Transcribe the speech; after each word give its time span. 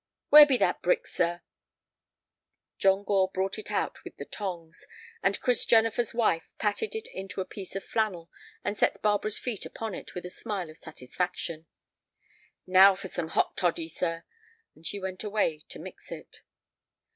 "Where 0.29 0.47
be 0.47 0.57
that 0.57 0.81
brick, 0.81 1.05
sir?" 1.05 1.43
John 2.79 3.03
Gore 3.03 3.29
brought 3.31 3.59
it 3.59 3.69
out 3.69 4.03
with 4.03 4.17
the 4.17 4.25
tongs, 4.25 4.87
and 5.21 5.39
Chris 5.39 5.63
Jennifer's 5.63 6.11
wife 6.11 6.53
patted 6.57 6.95
it 6.95 7.07
into 7.13 7.39
a 7.39 7.45
piece 7.45 7.75
of 7.75 7.83
flannel 7.83 8.31
and 8.63 8.75
set 8.75 9.03
Barbara's 9.03 9.37
feet 9.37 9.63
upon 9.63 9.93
it 9.93 10.15
with 10.15 10.25
a 10.25 10.31
smile 10.31 10.71
of 10.71 10.77
satisfaction. 10.79 11.67
"Now 12.65 12.95
for 12.95 13.09
some 13.09 13.27
hot 13.27 13.55
toddy, 13.55 13.87
sir." 13.87 14.23
And 14.73 14.87
she 14.87 14.99
went 14.99 15.23
away 15.23 15.61
to 15.69 15.77
mix 15.77 16.11
it. 16.11 16.41